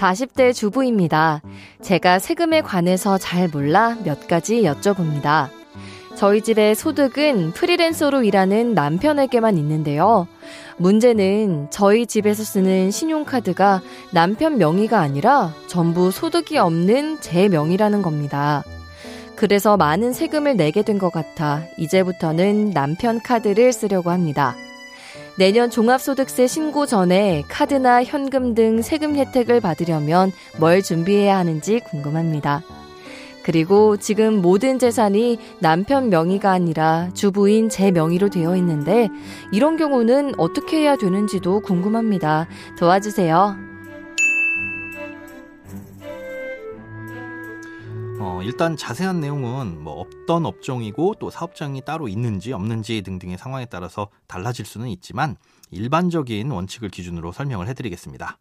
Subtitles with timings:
[0.00, 1.42] 40대 주부입니다.
[1.82, 5.48] 제가 세금에 관해서 잘 몰라 몇 가지 여쭤봅니다.
[6.16, 10.26] 저희 집의 소득은 프리랜서로 일하는 남편에게만 있는데요.
[10.78, 13.82] 문제는 저희 집에서 쓰는 신용카드가
[14.12, 18.64] 남편 명의가 아니라 전부 소득이 없는 제 명의라는 겁니다.
[19.36, 24.54] 그래서 많은 세금을 내게 된 것 같아 이제부터는 남편 카드를 쓰려고 합니다.
[25.40, 32.60] 내년 종합소득세 신고 전에 카드나 현금 등 세금 혜택을 받으려면 뭘 준비해야 하는지 궁금합니다.
[33.42, 39.08] 그리고 지금 모든 재산이 남편 명의가 아니라 주부인 제 명의로 되어 있는데
[39.50, 42.46] 이런 경우는 어떻게 해야 되는지도 궁금합니다.
[42.78, 43.56] 도와주세요.
[48.20, 54.10] 어, 일단 자세한 내용은 뭐 어떤 업종이고 또 사업장이 따로 있는지 없는지 등등의 상황에 따라서
[54.28, 55.36] 달라질 수는 있지만
[55.72, 58.38] 일반적인 원칙을 기준으로 설명을 해드리겠습니다.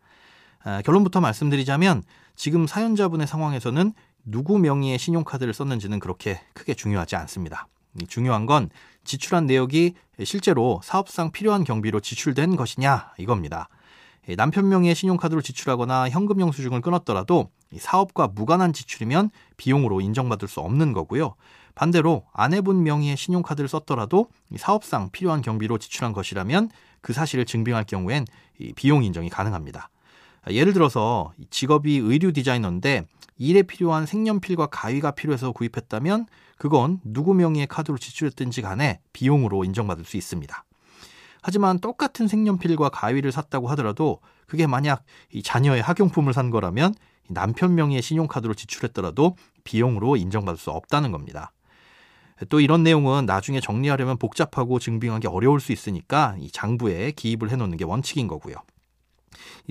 [0.66, 2.04] 아, 결론부터 말씀드리자면
[2.36, 7.68] 지금 사연자분의 상황에서는 누구 명의의 신용카드를 썼는지는 그렇게 크게 중요하지 않습니다.
[8.08, 8.70] 중요한 건
[9.04, 9.96] 지출한 내역이
[10.26, 13.68] 실제로 사업상 필요한 경비로 지출된 것이냐 이겁니다.
[14.38, 21.34] 남편 명의의 신용카드로 지출하거나 현금 영수증을 끊었더라도 사업과 무관한 지출이면 비용으로 인정받을 수 없는 거고요.
[21.80, 24.28] 반대로 아내분 명의의 신용카드를 썼더라도
[24.58, 28.26] 사업상 필요한 경비로 지출한 것이라면 그 사실을 증빙할 경우엔
[28.76, 29.90] 비용 인정이 가능합니다.
[30.50, 33.06] 예를 들어서 직업이 의류 디자이너인데
[33.38, 36.26] 일에 필요한 색연필과 가위가 필요해서 구입했다면
[36.58, 40.66] 그건 누구 명의의 카드로 지출했든지 간에 비용으로 인정받을 수 있습니다.
[41.42, 46.94] 하지만 똑같은 색연필과 가위를 샀다고 하더라도 그게 만약 이 자녀의 학용품을 산 거라면
[47.30, 51.54] 남편 명의의 신용카드로 지출했더라도 비용으로 인정받을 수 없다는 겁니다.
[52.48, 57.84] 또 이런 내용은 나중에 정리하려면 복잡하고 증빙하기 어려울 수 있으니까 이 장부에 기입을 해놓는 게
[57.84, 58.56] 원칙인 거고요.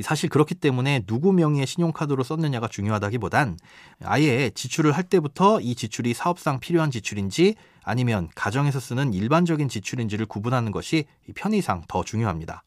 [0.02, 3.58] 사실 그렇기 때문에 누구 명의의 신용카드로 썼느냐가 중요하다기보단
[4.04, 10.70] 아예 지출을 할 때부터 이 지출이 사업상 필요한 지출인지 아니면 가정에서 쓰는 일반적인 지출인지를 구분하는
[10.70, 12.62] 것이 편의상 더 중요합니다.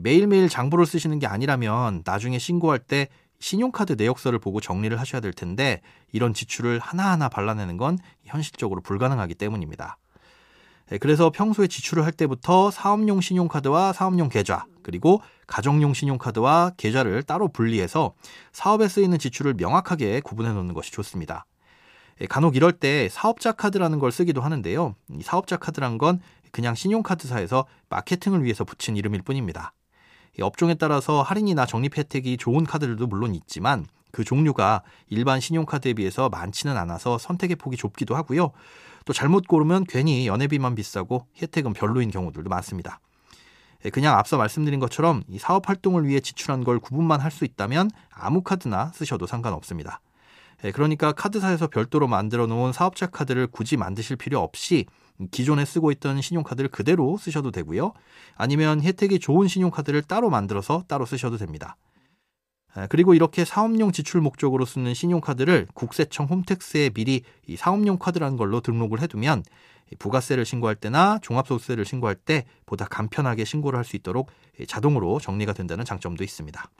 [0.00, 3.08] 매일매일 장부를 쓰시는 게 아니라면 나중에 신고할 때
[3.42, 5.82] 신용카드 내역서를 보고 정리를 하셔야 될 텐데
[6.12, 9.98] 이런 지출을 하나하나 발라내는 건 현실적으로 불가능하기 때문입니다.
[10.88, 17.48] 네, 그래서 평소에 지출을 할 때부터 사업용 신용카드와 사업용 계좌, 그리고 가정용 신용카드와 계좌를 따로
[17.48, 18.14] 분리해서
[18.52, 21.44] 사업에 쓰이는 지출을 명확하게 구분해 놓는 것이 좋습니다.
[22.20, 24.94] 네, 간혹 이럴 때 사업자 카드라는 걸 쓰기도 하는데요.
[25.10, 26.20] 이 사업자 카드란 건
[26.52, 29.72] 그냥 신용카드사에서 마케팅을 위해서 붙인 이름일 뿐입니다.
[30.40, 36.76] 업종에 따라서 할인이나 적립 혜택이 좋은 카드들도 물론 있지만 그 종류가 일반 신용카드에 비해서 많지는
[36.76, 38.52] 않아서 선택의 폭이 좁기도 하고요.
[39.04, 43.00] 또 잘못 고르면 괜히 연회비만 비싸고 혜택은 별로인 경우들도 많습니다.
[43.84, 47.90] 예, 그냥 앞서 말씀드린 것처럼 이 사업 활동을 위해 지출한 걸 구분만 할 수 있다면
[48.14, 50.00] 아무 카드나 쓰셔도 상관없습니다.
[50.64, 54.86] 예, 그러니까 카드사에서 별도로 만들어 놓은 사업자 카드를 굳이 만드실 필요 없이
[55.30, 57.92] 기존에 쓰고 있던 신용카드를 그대로 쓰셔도 되고요.
[58.36, 61.76] 아니면 혜택이 좋은 신용카드를 따로 만들어서 따로 쓰셔도 됩니다.
[62.88, 67.22] 그리고 이렇게 사업용 지출 목적으로 쓰는 신용카드를 국세청 홈택스에 미리
[67.56, 69.42] 사업용 카드라는 걸로 등록을 해두면
[69.98, 74.30] 부가세를 신고할 때나 종합소득세를 신고할 때 보다 간편하게 신고를 할 수 있도록
[74.66, 76.70] 자동으로 정리가 된다는 장점도 있습니다.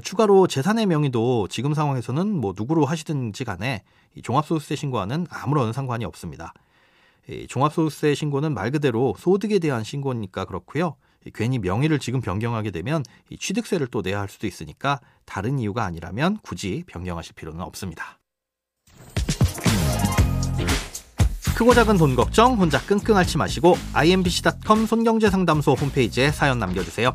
[0.00, 3.82] 추가로 재산의 명의도 지금 상황에서는 뭐 누구로 하시든지 간에
[4.22, 6.54] 종합소득세 신고와는 아무런 상관이 없습니다.
[7.48, 10.96] 종합소득세 신고는 말 그대로 소득에 대한 신고니까 그렇고요.
[11.34, 13.04] 괜히 명의를 지금 변경하게 되면
[13.38, 18.18] 취득세를 또 내야 할 수도 있으니까 다른 이유가 아니라면 굳이 변경하실 필요는 없습니다.
[21.56, 27.14] 크고 작은 돈 걱정 혼자 끙끙 앓지 마시고 imbc.com 손경제상담소 홈페이지에 사연 남겨주세요.